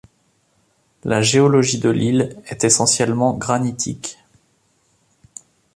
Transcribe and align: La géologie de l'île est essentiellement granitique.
La 1.03 1.21
géologie 1.21 1.77
de 1.77 1.91
l'île 1.91 2.35
est 2.47 2.63
essentiellement 2.63 3.37
granitique. 3.37 4.17